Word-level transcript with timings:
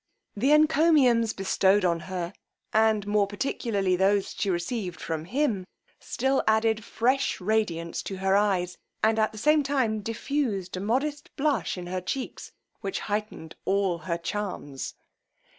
The 0.35 0.51
encomiums 0.51 1.31
bestowed 1.31 1.85
on 1.85 1.99
her, 2.09 2.33
and 2.73 3.05
more 3.05 3.27
particularly 3.27 3.95
those 3.95 4.33
she 4.35 4.49
received 4.49 4.99
from 4.99 5.25
him, 5.25 5.63
still 5.99 6.41
added 6.47 6.83
fresh 6.83 7.39
radiance 7.39 8.01
to 8.05 8.15
her 8.15 8.35
eyes, 8.35 8.79
and 9.03 9.19
at 9.19 9.31
the 9.31 9.37
same 9.37 9.61
time 9.61 9.99
diffused 10.01 10.75
a 10.75 10.79
modest 10.79 11.29
blush 11.35 11.77
in 11.77 11.85
her 11.85 12.01
checks 12.01 12.51
which 12.79 13.01
heightened 13.01 13.55
all 13.63 13.99
her 13.99 14.17
charms. 14.17 14.95